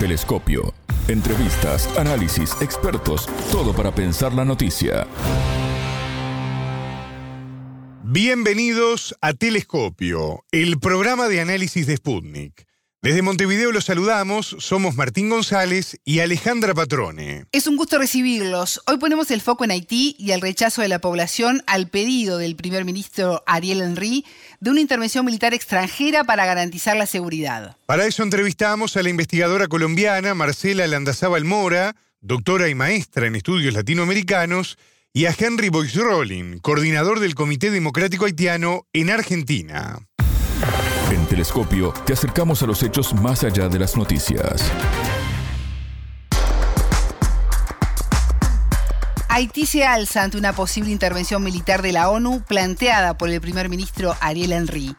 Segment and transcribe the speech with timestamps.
[0.00, 0.72] Telescopio.
[1.08, 5.06] Entrevistas, análisis, expertos, todo para pensar la noticia.
[8.02, 12.69] Bienvenidos a Telescopio, el programa de análisis de Sputnik.
[13.02, 17.46] Desde Montevideo los saludamos, somos Martín González y Alejandra Patrone.
[17.50, 18.82] Es un gusto recibirlos.
[18.86, 22.56] Hoy ponemos el foco en Haití y el rechazo de la población al pedido del
[22.56, 24.26] primer ministro Ariel Henry
[24.60, 27.74] de una intervención militar extranjera para garantizar la seguridad.
[27.86, 33.72] Para eso entrevistamos a la investigadora colombiana Marcela Landazábal Mora, doctora y maestra en estudios
[33.72, 34.76] latinoamericanos,
[35.14, 40.00] y a Henry Boyce Rolling, coordinador del Comité Democrático Haitiano en Argentina.
[41.30, 44.64] Telescopio te acercamos a los hechos más allá de las noticias.
[49.28, 53.68] Haití se alza ante una posible intervención militar de la ONU planteada por el primer
[53.68, 54.96] ministro Ariel Henry.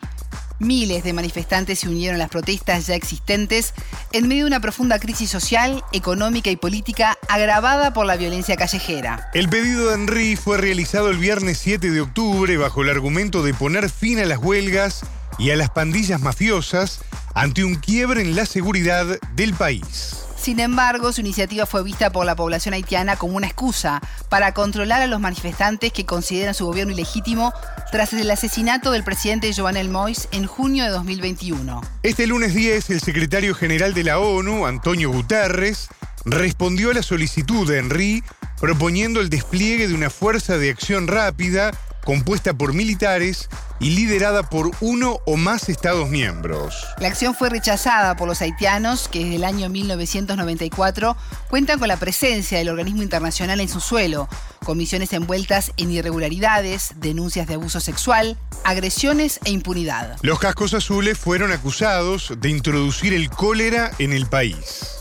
[0.57, 3.73] Miles de manifestantes se unieron a las protestas ya existentes
[4.13, 9.29] en medio de una profunda crisis social, económica y política agravada por la violencia callejera.
[9.33, 13.53] El pedido de Henry fue realizado el viernes 7 de octubre bajo el argumento de
[13.53, 15.03] poner fin a las huelgas
[15.37, 17.01] y a las pandillas mafiosas
[17.33, 20.17] ante un quiebre en la seguridad del país.
[20.41, 25.03] Sin embargo, su iniciativa fue vista por la población haitiana como una excusa para controlar
[25.03, 27.53] a los manifestantes que consideran su gobierno ilegítimo
[27.91, 31.81] tras el asesinato del presidente Jovenel Moïse en junio de 2021.
[32.01, 35.89] Este lunes 10, el secretario general de la ONU, Antonio Guterres,
[36.25, 38.23] respondió a la solicitud de Henry
[38.59, 41.71] proponiendo el despliegue de una fuerza de acción rápida
[42.03, 43.49] compuesta por militares
[43.79, 46.75] y liderada por uno o más Estados miembros.
[46.99, 51.17] La acción fue rechazada por los haitianos que desde el año 1994
[51.49, 54.27] cuentan con la presencia del organismo internacional en su suelo,
[54.63, 60.17] comisiones envueltas en irregularidades, denuncias de abuso sexual, agresiones e impunidad.
[60.21, 64.97] Los cascos azules fueron acusados de introducir el cólera en el país.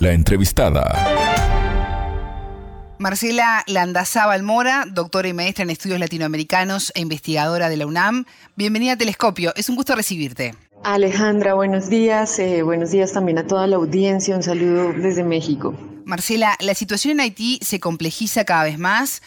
[0.00, 1.59] La entrevistada.
[3.00, 8.26] Marcela Landazábal Mora, doctora y maestra en estudios latinoamericanos e investigadora de la UNAM.
[8.56, 10.54] Bienvenida a Telescopio, es un gusto recibirte.
[10.84, 12.38] Alejandra, buenos días.
[12.38, 14.36] Eh, buenos días también a toda la audiencia.
[14.36, 15.74] Un saludo desde México.
[16.04, 19.22] Marcela, la situación en Haití se complejiza cada vez más.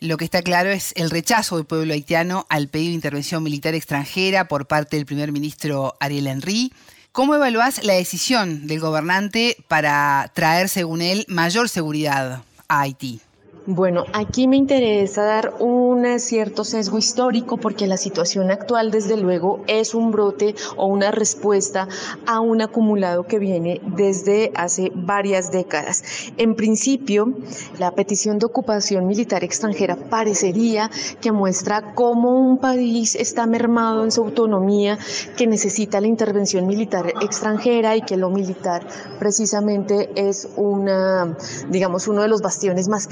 [0.00, 3.76] Lo que está claro es el rechazo del pueblo haitiano al pedido de intervención militar
[3.76, 6.72] extranjera por parte del primer ministro Ariel Henry.
[7.12, 12.42] ¿Cómo evaluás la decisión del gobernante para traer, según él, mayor seguridad
[12.80, 13.20] Haití.
[13.66, 19.62] Bueno, aquí me interesa dar un cierto sesgo histórico porque la situación actual, desde luego,
[19.68, 21.86] es un brote o una respuesta
[22.26, 26.02] a un acumulado que viene desde hace varias décadas.
[26.38, 27.34] En principio,
[27.78, 30.90] la petición de ocupación militar extranjera parecería
[31.20, 34.98] que muestra cómo un país está mermado en su autonomía,
[35.36, 38.84] que necesita la intervención militar extranjera y que lo militar
[39.20, 41.36] precisamente es una,
[41.70, 43.06] digamos, uno de los bastiones más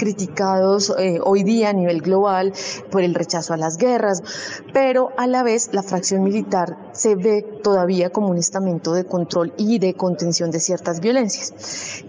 [0.97, 2.53] eh, hoy día a nivel global
[2.89, 4.23] por el rechazo a las guerras,
[4.73, 9.53] pero a la vez la fracción militar se ve todavía como un estamento de control
[9.57, 11.53] y de contención de ciertas violencias.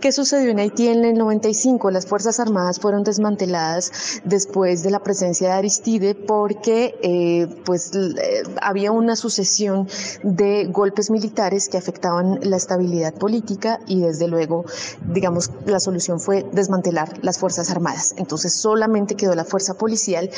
[0.00, 1.90] ¿Qué sucedió en Haití en el 95?
[1.90, 8.42] Las Fuerzas Armadas fueron desmanteladas después de la presencia de Aristide porque eh, pues, eh,
[8.62, 9.88] había una sucesión
[10.22, 14.64] de golpes militares que afectaban la estabilidad política y desde luego,
[15.12, 18.14] digamos, la solución fue desmantelar las Fuerzas Armadas.
[18.22, 20.30] Entonces solamente quedó la fuerza policial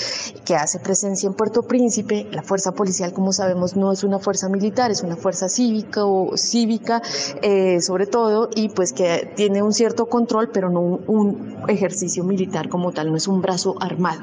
[0.44, 2.26] que hace presencia en Puerto Príncipe.
[2.32, 6.36] La fuerza policial, como sabemos, no es una fuerza militar, es una fuerza cívica o
[6.36, 7.02] cívica,
[7.42, 12.68] eh, sobre todo, y pues que tiene un cierto control, pero no un, ejercicio militar
[12.68, 14.20] como tal, no es un brazo armado.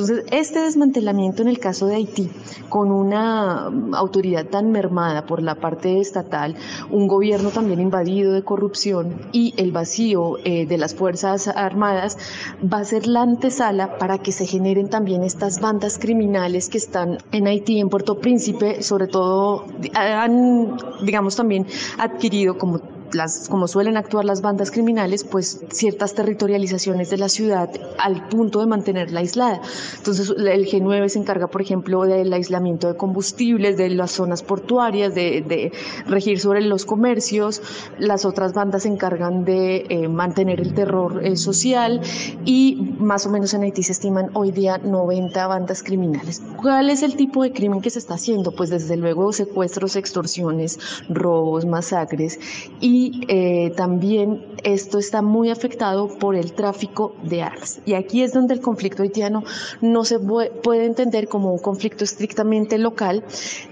[0.00, 2.30] Entonces, este desmantelamiento en el caso de Haití,
[2.70, 6.56] con una autoridad tan mermada por la parte estatal,
[6.90, 12.16] un gobierno también invadido de corrupción y el vacío eh, de las Fuerzas Armadas,
[12.62, 17.18] va a ser la antesala para que se generen también estas bandas criminales que están
[17.30, 21.66] en Haití, en Puerto Príncipe, sobre todo han, digamos, también
[21.98, 22.80] adquirido como
[23.12, 28.60] las, como suelen actuar las bandas criminales, pues ciertas territorializaciones de la ciudad al punto
[28.60, 29.60] de mantenerla aislada.
[29.96, 35.14] Entonces el G9 se encarga, por ejemplo, del aislamiento de combustibles, de las zonas portuarias,
[35.14, 35.72] de,
[36.06, 37.62] regir sobre los comercios.
[37.98, 42.00] Las otras bandas se encargan de eh, mantener el terror eh, social
[42.44, 46.42] y más o menos en Haití se estiman hoy día 90 bandas criminales.
[46.56, 48.52] ¿Cuál es el tipo de crimen que se está haciendo?
[48.52, 50.78] Pues desde luego secuestros, extorsiones,
[51.08, 52.38] robos, masacres
[52.80, 57.80] y y eh, también esto está muy afectado por el tráfico de armas.
[57.86, 59.42] Y aquí es donde el conflicto haitiano
[59.80, 63.24] no se puede entender como un conflicto estrictamente local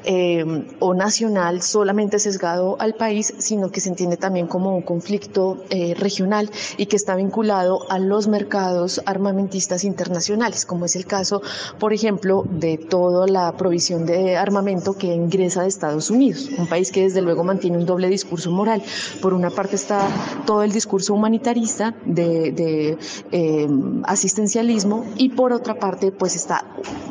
[0.04, 5.58] eh, o nacional, solamente sesgado al país, sino que se entiende también como un conflicto
[5.68, 11.42] eh, regional y que está vinculado a los mercados armamentistas internacionales, como es el caso,
[11.78, 16.90] por ejemplo, de toda la provisión de armamento que ingresa de Estados Unidos, un país
[16.90, 18.82] que desde luego mantiene un doble discurso moral.
[19.20, 20.08] Por una parte está
[20.46, 22.96] todo el discurso humanitarista de,
[23.32, 23.68] eh,
[24.04, 26.64] asistencialismo y por otra parte pues está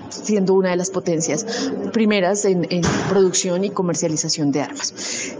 [0.09, 1.45] siendo una de las potencias
[1.94, 2.68] primeras en,
[3.09, 4.94] producción y comercialización de armas,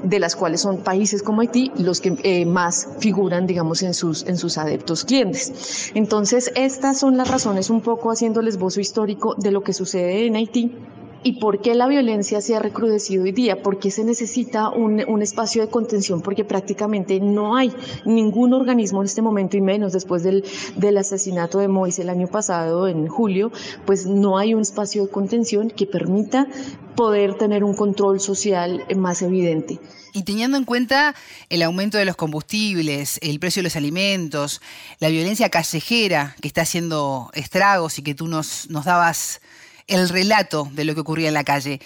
[0.04, 4.26] de las cuales son países como Haití los que eh, más figuran, digamos, en sus,
[4.26, 5.92] en sus adeptos clientes.
[5.94, 10.26] Entonces, estas son las razones un poco haciendo el esbozo histórico de lo que sucede
[10.26, 10.76] en Haití
[11.24, 13.62] ¿Y por qué la violencia se ha recrudecido hoy día?
[13.62, 16.22] ¿Por qué se necesita un, un, espacio de contención?
[16.22, 17.74] Porque prácticamente no hay
[18.06, 22.28] ningún organismo en este momento, y menos después del, del asesinato de Moisés el año
[22.28, 23.52] pasado, en julio,
[23.86, 26.48] pues no hay un espacio de contención que permita
[26.96, 29.80] poder tener un control social más evidente.
[30.14, 31.16] Y teniendo en cuenta
[31.50, 34.62] el aumento de los combustibles, el precio de los alimentos,
[35.00, 39.42] la violencia callejera que está haciendo estragos y que tú nos, nos dabas
[39.88, 41.80] el relato de lo que ocurría en la calle.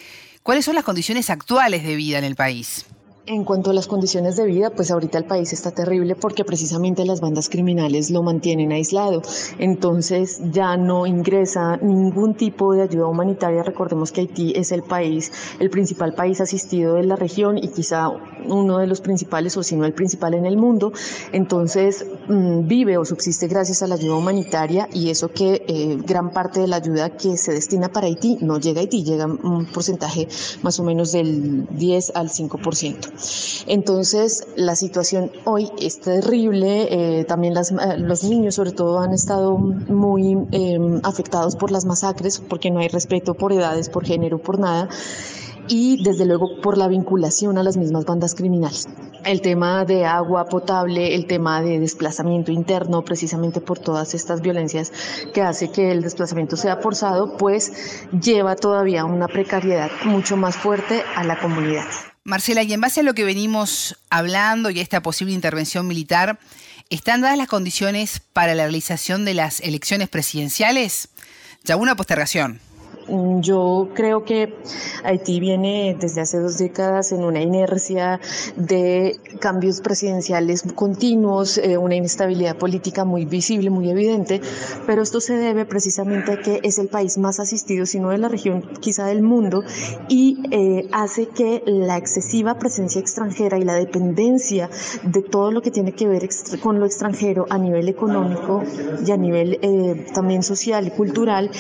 [0.44, 2.86] ¿Cuáles son las condiciones actuales de vida en el país?
[3.27, 7.06] En cuanto a las condiciones de vida, pues ahorita el país está terrible porque precisamente
[7.06, 9.21] las bandas criminales lo mantienen aislado.
[9.59, 13.62] Entonces ya no ingresa ningún tipo de ayuda humanitaria.
[13.62, 18.09] Recordemos que Haití es el país, el principal país asistido de la región y quizá
[18.47, 20.91] uno de los principales o si no el principal en el mundo.
[21.31, 26.31] Entonces mm, vive o subsiste gracias a la ayuda humanitaria y eso que eh, gran
[26.31, 29.68] parte de la ayuda que se destina para Haití no llega a Haití, llega un
[29.71, 30.27] porcentaje
[30.63, 33.10] más o menos del 10 al 5%.
[33.67, 37.19] Entonces, la situación hoy es terrible.
[37.19, 41.85] Eh, también las, eh, los niños, sobre todo, han estado muy em, afectados por las
[41.85, 44.89] masacres porque no hay respeto por edades, por género, por nada
[45.67, 48.87] y desde luego por la vinculación a las mismas bandas criminales.
[49.23, 54.91] El tema de agua potable, el tema de desplazamiento interno, precisamente por todas estas violencias
[55.33, 61.03] que hace que el desplazamiento sea forzado, pues lleva todavía una precariedad mucho más fuerte
[61.15, 61.85] a la comunidad.
[62.23, 66.39] Marcela, y en base a lo que venimos hablando y a esta posible intervención militar,
[66.89, 71.09] ¿están dadas las condiciones para la realización de las elecciones presidenciales?
[71.63, 72.59] Ya una postergación.
[73.41, 74.53] Yo creo que
[75.03, 78.19] Haití viene desde hace dos décadas en una inercia
[78.55, 84.39] de cambios presidenciales continuos, eh, una inestabilidad política muy visible, muy evidente,
[84.85, 88.17] pero esto se debe precisamente a que es el país más asistido, si no de
[88.17, 89.63] la región, quizá del mundo,
[90.07, 94.69] y eh, hace que la excesiva presencia extranjera y la dependencia
[95.03, 96.27] de todo lo que tiene que ver
[96.61, 98.63] con lo extranjero a nivel económico
[99.05, 101.51] y a nivel eh, también social y cultural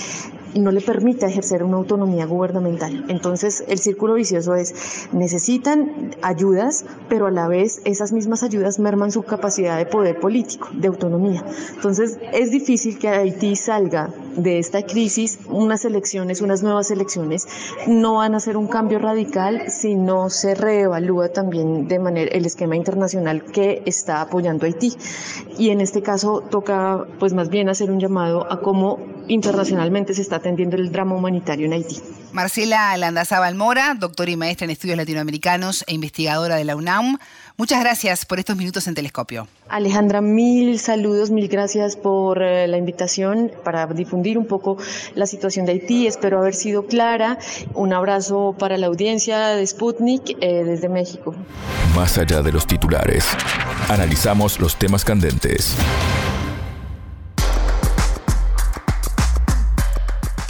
[0.55, 3.05] no le permite ejercer una autonomía gubernamental.
[3.07, 9.11] Entonces, el círculo vicioso es, necesitan ayudas, pero a la vez esas mismas ayudas merman
[9.11, 11.43] su capacidad de poder político, de autonomía.
[11.75, 17.47] Entonces, es difícil que Haití salga de esta crisis, unas elecciones, unas nuevas elecciones,
[17.87, 22.45] no van a ser un cambio radical si no se reevalúa también de manera el
[22.45, 24.93] esquema internacional que está apoyando Haití.
[25.57, 30.21] Y en este caso toca, pues más bien hacer un llamado a cómo internacionalmente se
[30.21, 32.01] está atendiendo el drama humanitario en Haití.
[32.33, 37.17] Marcela Landazábal Mora, doctora y maestra en estudios latinoamericanos e investigadora de la UNAM.
[37.57, 39.47] Muchas gracias por estos minutos en Telescopio.
[39.69, 44.77] Alejandra, mil saludos, mil gracias por eh, la invitación para difundir un poco
[45.13, 46.07] la situación de Haití.
[46.07, 47.37] Espero haber sido clara.
[47.73, 51.35] Un abrazo para la audiencia de Sputnik eh, desde México.
[51.95, 53.25] Más allá de los titulares,
[53.89, 55.75] analizamos los temas candentes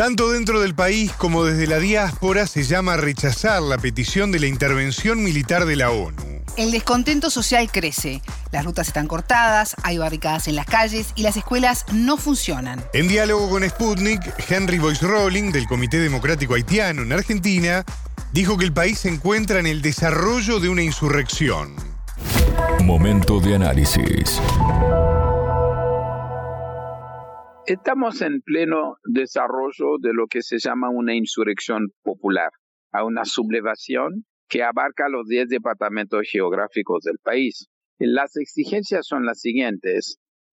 [0.01, 4.39] Tanto dentro del país como desde la diáspora se llama a rechazar la petición de
[4.39, 6.41] la intervención militar de la ONU.
[6.57, 8.19] El descontento social crece.
[8.51, 12.83] Las rutas están cortadas, hay barricadas en las calles y las escuelas no funcionan.
[12.93, 17.85] En diálogo con Sputnik, Henry Boyce Rolling, del Comité Democrático Haitiano en Argentina,
[18.33, 21.75] dijo que el país se encuentra en el desarrollo de una insurrección.
[22.79, 24.41] Momento de análisis.
[27.71, 32.49] Estamos en pleno desarrollo de lo que se llama una insurrección popular,
[32.91, 37.69] a una sublevación que abarca los 10 departamentos geográficos del país.
[37.97, 40.17] Las exigencias son las siguientes.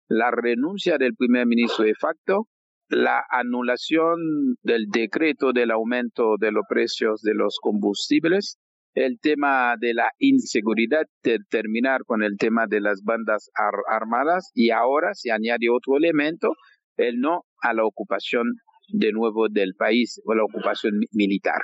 [0.08, 2.48] La renuncia del primer ministro de facto,
[2.88, 8.58] la anulación del decreto del aumento de los precios de los combustibles,
[8.94, 11.08] el tema de la inseguridad,
[11.50, 13.50] terminar con el tema de las bandas
[13.86, 16.54] armadas y ahora se añade otro elemento,
[16.98, 18.54] el no a la ocupación
[18.90, 21.62] de nuevo del país o la ocupación militar.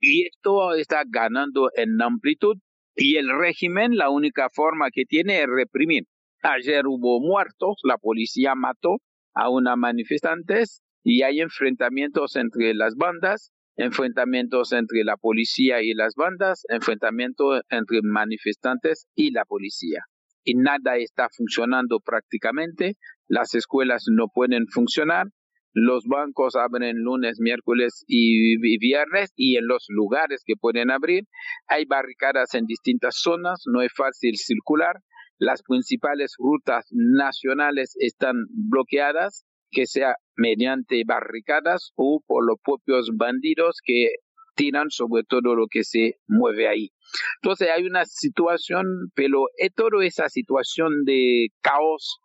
[0.00, 2.56] Y esto está ganando en amplitud
[2.94, 6.04] y el régimen la única forma que tiene es reprimir.
[6.42, 8.98] Ayer hubo muertos, la policía mató
[9.34, 16.14] a una manifestantes y hay enfrentamientos entre las bandas, enfrentamientos entre la policía y las
[16.14, 20.00] bandas, enfrentamientos entre manifestantes y la policía.
[20.44, 22.96] Y nada está funcionando prácticamente,
[23.32, 25.28] las escuelas no pueden funcionar,
[25.72, 31.24] los bancos abren lunes, miércoles y viernes y en los lugares que pueden abrir
[31.66, 34.96] hay barricadas en distintas zonas, no es fácil circular,
[35.38, 43.78] las principales rutas nacionales están bloqueadas, que sea mediante barricadas o por los propios bandidos
[43.82, 44.08] que
[44.56, 46.90] tiran sobre todo lo que se mueve ahí.
[47.42, 48.84] Entonces hay una situación,
[49.14, 52.18] pero toda esa situación de caos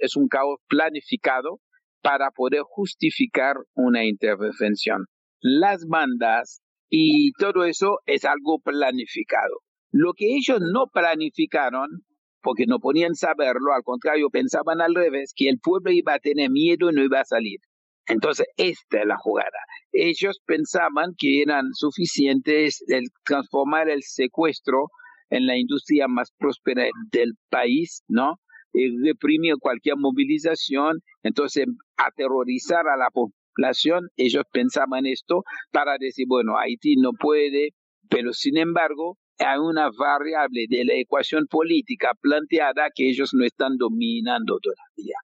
[0.00, 1.60] es un caos planificado
[2.02, 5.06] para poder justificar una intervención.
[5.40, 9.60] Las bandas y todo eso es algo planificado.
[9.92, 12.04] Lo que ellos no planificaron,
[12.42, 16.50] porque no podían saberlo, al contrario, pensaban al revés, que el pueblo iba a tener
[16.50, 17.60] miedo y no iba a salir.
[18.06, 19.58] Entonces, esta es la jugada.
[19.92, 24.88] Ellos pensaban que eran suficientes el transformar el secuestro
[25.28, 28.40] en la industria más próspera del país, ¿no?
[28.72, 36.96] Reprimir cualquier movilización, entonces aterrorizar a la población, ellos pensaban esto para decir, bueno, Haití
[36.96, 37.70] no puede,
[38.08, 43.76] pero sin embargo hay una variable de la ecuación política planteada que ellos no están
[43.78, 45.16] dominando todavía.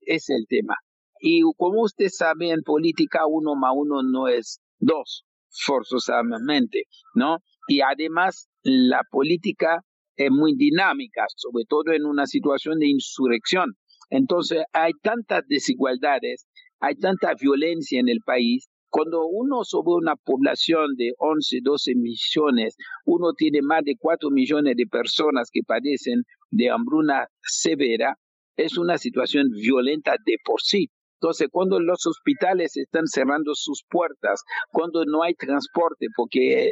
[0.00, 0.76] Es el tema.
[1.20, 6.84] Y como usted sabe, en política uno más uno no es dos, forzosamente,
[7.14, 7.38] ¿no?
[7.66, 9.82] Y además la política
[10.16, 13.74] es muy dinámica, sobre todo en una situación de insurrección.
[14.10, 16.46] Entonces hay tantas desigualdades,
[16.80, 18.68] hay tanta violencia en el país.
[18.90, 24.76] Cuando uno sobre una población de 11, 12 millones, uno tiene más de 4 millones
[24.76, 28.16] de personas que padecen de hambruna severa,
[28.56, 30.90] es una situación violenta de por sí.
[31.24, 36.70] Entonces, cuando los hospitales están cerrando sus puertas, cuando no hay transporte porque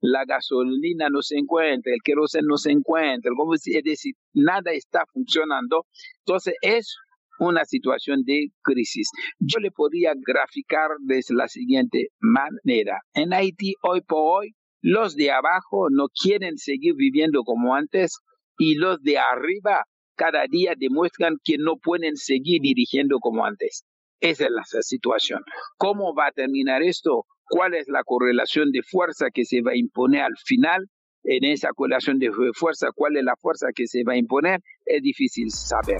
[0.00, 3.30] la gasolina no se encuentra, el queroseno no se encuentra,
[3.66, 5.84] es decir, nada está funcionando,
[6.20, 6.96] entonces es
[7.40, 9.10] una situación de crisis.
[9.38, 13.00] Yo le podría graficar de la siguiente manera.
[13.12, 18.16] En Haití, hoy por hoy, los de abajo no quieren seguir viviendo como antes
[18.56, 19.84] y los de arriba
[20.16, 23.84] cada día demuestran que no pueden seguir dirigiendo como antes.
[24.20, 25.42] Esa es la situación.
[25.76, 27.26] ¿Cómo va a terminar esto?
[27.48, 30.88] ¿Cuál es la correlación de fuerza que se va a imponer al final?
[31.24, 34.60] En esa correlación de fuerza, ¿cuál es la fuerza que se va a imponer?
[34.86, 35.98] Es difícil saber.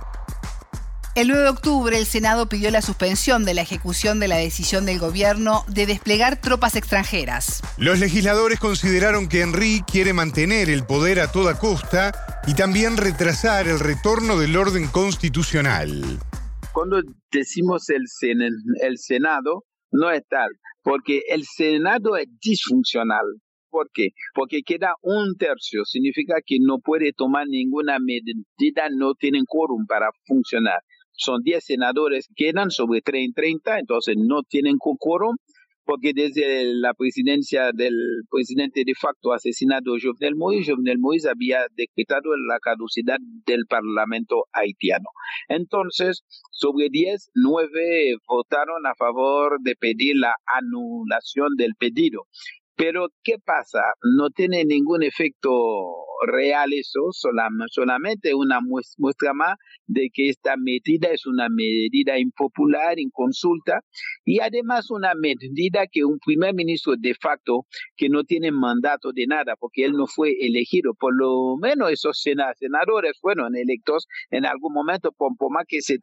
[1.15, 4.87] El 9 de octubre el Senado pidió la suspensión de la ejecución de la decisión
[4.87, 7.61] del gobierno de desplegar tropas extranjeras.
[7.77, 12.13] Los legisladores consideraron que Henry quiere mantener el poder a toda costa
[12.47, 16.19] y también retrasar el retorno del orden constitucional.
[16.73, 18.07] Cuando decimos el,
[18.81, 20.49] el Senado, no es tal,
[20.83, 23.27] porque el Senado es disfuncional.
[23.69, 24.09] ¿Por qué?
[24.35, 30.09] Porque queda un tercio, significa que no puede tomar ninguna medida, no tienen quórum para
[30.27, 30.81] funcionar
[31.13, 35.37] son 10 senadores, quedan sobre 30, entonces no tienen quórum,
[35.85, 37.95] porque desde la presidencia del
[38.31, 45.09] presidente de facto asesinado Jovenel Moïse, Jovenel Moïse había decretado la caducidad del Parlamento haitiano.
[45.49, 52.27] Entonces, sobre 10, 9 votaron a favor de pedir la anulación del pedido.
[52.77, 53.83] Pero, ¿qué pasa?
[54.17, 55.51] No tiene ningún efecto
[56.27, 63.81] real eso, solamente una muestra más de que esta medida es una medida impopular, inconsulta,
[64.25, 69.27] y además una medida que un primer ministro de facto que no tiene mandato de
[69.27, 74.73] nada, porque él no fue elegido, por lo menos esos senadores fueron electos en algún
[74.73, 75.99] momento, por, más que se,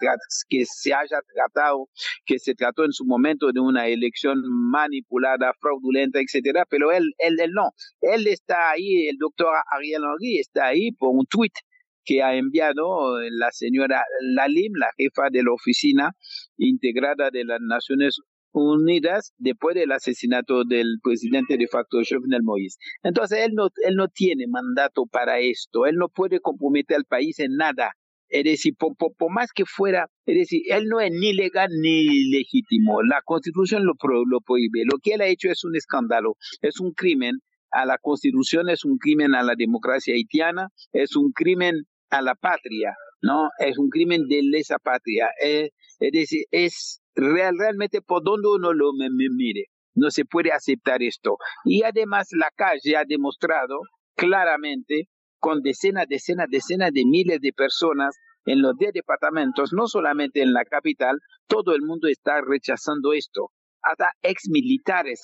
[0.49, 1.87] que se haya tratado,
[2.25, 7.39] que se trató en su momento de una elección manipulada, fraudulenta, etcétera, pero él, él,
[7.39, 7.71] él no,
[8.01, 10.03] él está ahí, el doctor Ariel
[10.39, 11.53] está ahí por un tuit
[12.05, 16.11] que ha enviado la señora Lalim, la jefa de la oficina
[16.57, 18.19] integrada de las Naciones
[18.51, 22.77] Unidas después del asesinato del presidente de facto Jovenel Moïse.
[23.03, 27.37] Entonces él no, él no tiene mandato para esto, él no puede comprometer al país
[27.39, 27.93] en nada.
[28.27, 28.95] Es decir, por,
[29.31, 33.01] más que fuera, es decir, él no es ni legal ni legítimo.
[33.03, 34.83] La constitución lo, lo prohíbe.
[34.85, 37.39] Lo que él ha hecho es un escándalo, es un crimen
[37.71, 42.35] a la constitución, es un crimen a la democracia haitiana, es un crimen a la
[42.35, 43.49] patria, ¿no?
[43.59, 45.29] Es un crimen de lesa patria.
[45.43, 51.03] Eh, es decir, es real, realmente por donde uno lo mire, no se puede aceptar
[51.03, 51.37] esto.
[51.65, 53.81] Y además la calle ha demostrado
[54.15, 55.09] claramente
[55.39, 60.53] con decenas, decenas, decenas de miles de personas en los 10 departamentos, no solamente en
[60.53, 63.51] la capital, todo el mundo está rechazando esto.
[63.89, 65.21] Hasta ex militares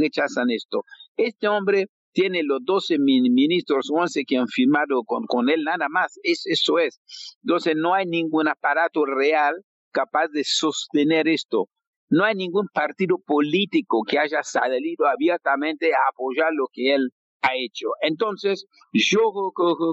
[0.00, 0.84] rechazan esto.
[1.16, 6.18] Este hombre tiene los 12 ministros, 11 que han firmado con, con él, nada más.
[6.22, 7.00] Es, eso es.
[7.42, 9.54] Entonces no hay ningún aparato real
[9.92, 11.68] capaz de sostener esto.
[12.10, 17.10] No hay ningún partido político que haya salido abiertamente a apoyar lo que él
[17.42, 17.88] ha hecho.
[18.00, 19.20] Entonces, yo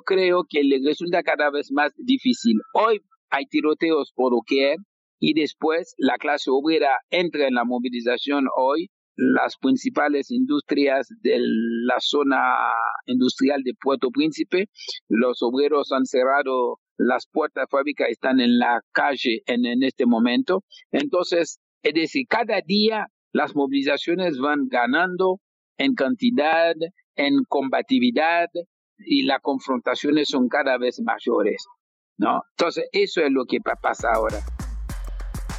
[0.05, 2.55] creo que le resulta cada vez más difícil.
[2.73, 4.77] Hoy hay tiroteos por doquier
[5.19, 8.89] y después la clase obrera entra en la movilización hoy.
[9.17, 12.37] Las principales industrias de la zona
[13.05, 14.65] industrial de Puerto Príncipe,
[15.07, 20.05] los obreros han cerrado las puertas de fábrica, están en la calle en, en este
[20.05, 20.63] momento.
[20.91, 25.39] Entonces, es decir, cada día las movilizaciones van ganando
[25.77, 26.73] en cantidad,
[27.15, 28.47] en combatividad
[28.97, 31.63] y las confrontaciones son cada vez mayores.
[32.17, 32.41] ¿no?
[32.51, 34.37] Entonces, eso es lo que pasa ahora.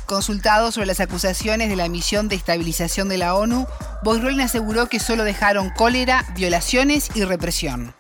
[0.06, 3.66] Consultado sobre las acusaciones de la misión de estabilización de la ONU,
[4.04, 7.92] Boyrolin aseguró que solo dejaron cólera, violaciones y represión.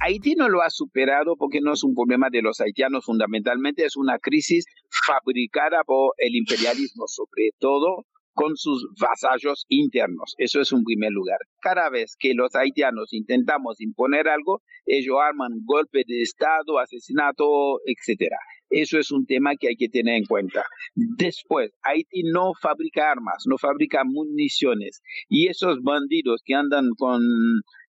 [0.00, 3.96] Haití no lo ha superado porque no es un problema de los haitianos, fundamentalmente es
[3.96, 4.64] una crisis
[5.06, 10.34] fabricada por el imperialismo, sobre todo con sus vasallos internos.
[10.38, 11.38] Eso es un primer lugar.
[11.60, 18.30] Cada vez que los haitianos intentamos imponer algo, ellos arman golpe de Estado, asesinato, etc.
[18.70, 20.64] Eso es un tema que hay que tener en cuenta.
[20.94, 25.02] Después, Haití no fabrica armas, no fabrica municiones.
[25.28, 27.22] Y esos bandidos que andan con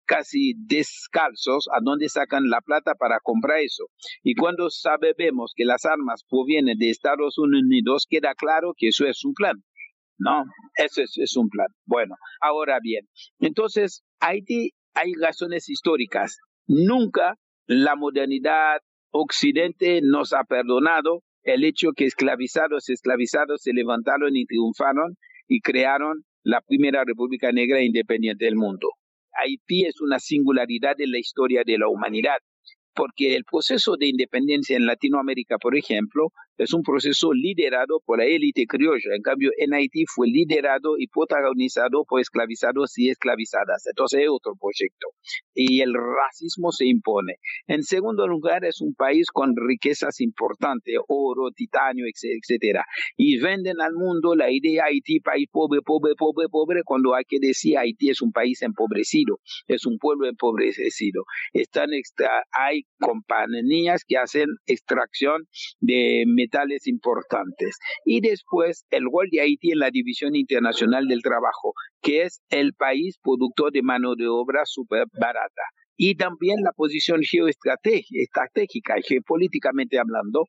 [0.04, 3.86] casi descalzos, ¿a dónde sacan la plata para comprar eso?
[4.22, 9.24] Y cuando sabemos que las armas provienen de Estados Unidos, queda claro que eso es
[9.24, 9.56] un plan.
[10.18, 10.44] ¿no?
[10.76, 11.68] Eso es, un plan.
[11.84, 13.06] Bueno, ahora bien,
[13.38, 16.38] entonces Haití hay razones históricas.
[16.66, 18.80] Nunca la modernidad
[19.18, 25.16] occidente nos ha perdonado el hecho que esclavizados, esclavizados se levantaron y triunfaron
[25.48, 28.88] y crearon la primera república negra independiente del mundo.
[29.32, 32.38] Haití es una singularidad en la historia de la humanidad
[32.96, 38.24] porque el proceso de independencia en Latinoamérica, por ejemplo, es un proceso liderado por la
[38.24, 39.14] élite criolla.
[39.14, 43.86] En cambio, en Haití fue liderado y protagonizado por esclavizados y esclavizadas.
[43.86, 45.08] Entonces es otro proyecto.
[45.54, 47.34] Y el racismo se impone.
[47.66, 52.84] En segundo lugar, es un país con riquezas importantes, oro, titanio, etcétera.
[53.16, 57.38] Y venden al mundo la idea Haití, país pobre, pobre, pobre, pobre, cuando hay que
[57.40, 61.24] decir Haití es un país empobrecido, es un pueblo empobrecido.
[61.52, 65.46] Están extra, hay compañías que hacen extracción
[65.80, 66.24] de
[66.84, 67.76] importantes.
[68.04, 72.74] Y después el rol de Haití en la División Internacional del Trabajo, que es el
[72.74, 75.62] país productor de mano de obra súper barata
[75.96, 80.46] y también la posición geoestratégica, geopolíticamente hablando.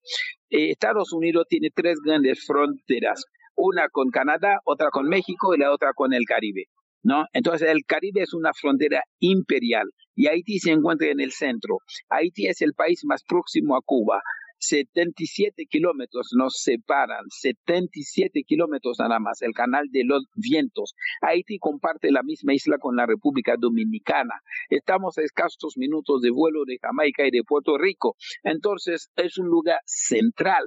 [0.49, 3.23] Eh, Estados Unidos tiene tres grandes fronteras,
[3.55, 6.65] una con Canadá, otra con México y la otra con el Caribe.
[7.03, 7.25] ¿no?
[7.31, 11.77] Entonces el Caribe es una frontera imperial y Haití se encuentra en el centro.
[12.10, 14.21] Haití es el país más próximo a Cuba.
[14.59, 20.95] 77 kilómetros nos separan, 77 kilómetros nada más, el canal de los vientos.
[21.21, 24.35] Haití comparte la misma isla con la República Dominicana.
[24.69, 28.15] Estamos a escasos minutos de vuelo de Jamaica y de Puerto Rico.
[28.43, 30.63] Entonces es un lugar central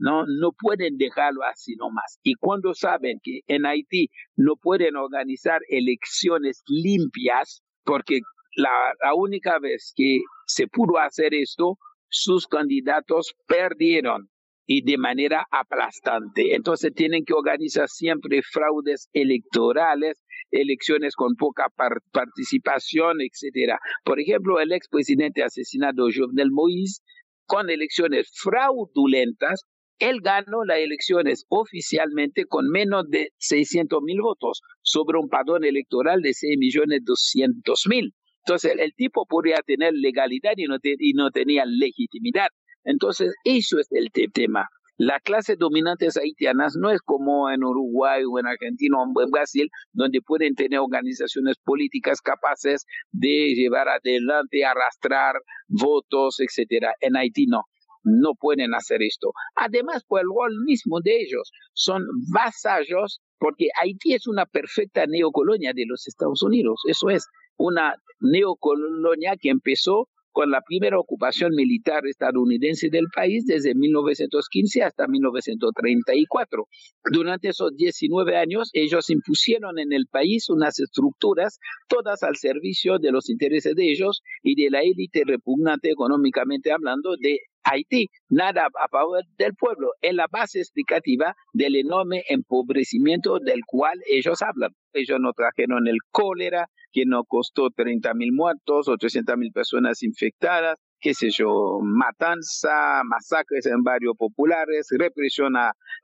[0.00, 2.18] no, no pueden dejarlo así nomás.
[2.22, 8.20] Y cuando saben que en Haití no pueden organizar elecciones limpias, porque
[8.56, 8.70] la,
[9.02, 11.76] la única vez que se pudo hacer esto,
[12.10, 14.28] sus candidatos perdieron
[14.66, 16.54] y de manera aplastante.
[16.54, 21.66] Entonces tienen que organizar siempre fraudes electorales, elecciones con poca
[22.12, 23.78] participación, etcétera.
[24.04, 27.00] Por ejemplo, el expresidente asesinado Jovenel Moïse,
[27.46, 29.64] con elecciones fraudulentas,
[29.98, 36.22] él ganó las elecciones oficialmente con menos de 600 mil votos sobre un padrón electoral
[36.22, 38.14] de 6 millones 200 mil.
[38.46, 42.48] Entonces, el tipo podría tener legalidad y no, y no tenía legitimidad.
[42.84, 44.68] Entonces, eso es el tema.
[45.02, 49.70] Las clases dominantes haitianas no es como en Uruguay o en Argentina o en Brasil,
[49.92, 55.36] donde pueden tener organizaciones políticas capaces de llevar adelante, arrastrar
[55.68, 56.92] votos, etcétera.
[57.00, 57.62] En Haití no
[58.02, 59.32] no pueden hacer esto.
[59.56, 65.72] Además, por el rol mismo de ellos, son vasallos, porque Haití es una perfecta neocolonia
[65.74, 67.26] de los Estados Unidos, eso es.
[67.60, 75.06] Una neocolonia que empezó con la primera ocupación militar estadounidense del país desde 1915 hasta
[75.06, 76.66] 1934.
[77.12, 83.12] Durante esos 19 años, ellos impusieron en el país unas estructuras, todas al servicio de
[83.12, 88.88] los intereses de ellos y de la élite repugnante económicamente hablando de Haití, nada a
[88.88, 89.90] favor del pueblo.
[90.00, 94.70] Es la base explicativa del enorme empobrecimiento del cual ellos hablan.
[94.94, 100.76] Ellos no trajeron el cólera, que nos costó 30 mil muertos, 800 mil personas infectadas,
[101.00, 105.54] qué sé yo, matanza, masacres en barrios populares, represión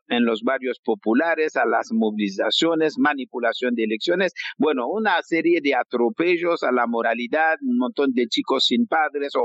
[0.08, 6.62] en los barrios populares, a las movilizaciones, manipulación de elecciones, bueno, una serie de atropellos
[6.62, 9.44] a la moralidad, un montón de chicos sin padres o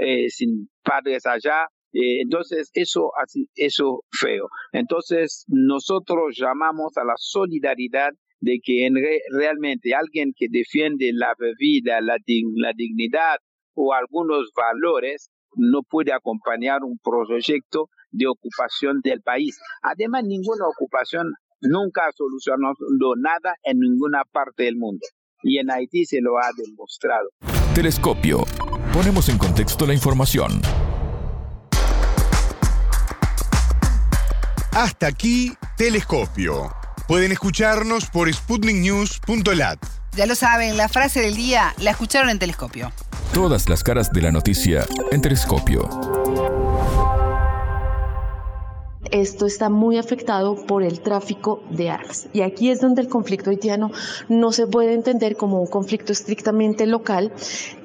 [0.00, 4.48] eh, sin padres allá, eh, entonces, eso, así, eso feo.
[4.72, 8.88] Entonces, nosotros llamamos a la solidaridad de que
[9.32, 13.36] realmente alguien que defiende la vida, la, la dignidad
[13.74, 19.58] o algunos valores no puede acompañar un proyecto de ocupación del país.
[19.82, 22.74] Además, ninguna ocupación nunca ha solucionado
[23.16, 25.06] nada en ninguna parte del mundo.
[25.42, 27.30] Y en Haití se lo ha demostrado.
[27.74, 28.44] Telescopio.
[28.92, 30.60] Ponemos en contexto la información.
[34.72, 36.79] Hasta aquí, Telescopio.
[37.10, 39.80] Pueden escucharnos por sputniknews.lat.
[40.14, 42.92] Ya lo saben, la frase del día la escucharon en Telescopio.
[43.34, 45.88] Todas las caras de la noticia en Telescopio
[49.10, 52.28] esto está muy afectado por el tráfico de armas.
[52.32, 53.90] Y aquí es donde el conflicto haitiano
[54.28, 57.32] no se puede entender como un conflicto estrictamente local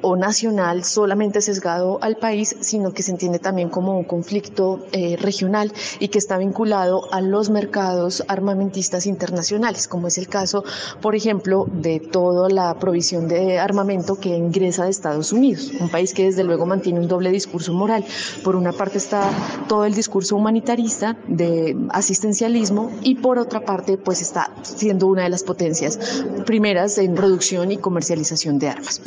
[0.02, 5.18] o nacional, solamente sesgado al país, sino que se entiende también como un conflicto eh,
[5.18, 10.64] regional y que está vinculado a los mercados armamentistas internacionales, como es el caso,
[11.02, 16.14] por ejemplo, de toda la provisión de armamento que ingresa de Estados Unidos, un país
[16.14, 18.06] que desde luego mantiene un doble discurso moral.
[18.44, 19.30] Por una parte está
[19.68, 25.30] todo el discurso humanitarista, de asistencialismo y por otra parte pues está siendo una de
[25.30, 29.02] las potencias primeras en producción y comercialización de armas.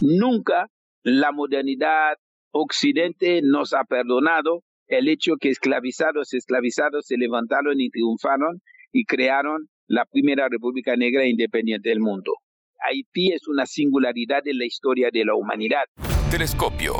[0.00, 0.68] Nunca
[1.02, 2.16] la modernidad
[2.52, 9.68] occidente nos ha perdonado el hecho que esclavizados, esclavizados se levantaron y triunfaron y crearon
[9.86, 12.32] la primera República Negra independiente del mundo.
[12.80, 15.84] Haití es una singularidad en la historia de la humanidad.
[16.30, 16.94] Telescopio,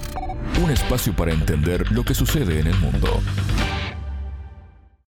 [0.63, 3.09] un espacio para entender lo que sucede en el mundo.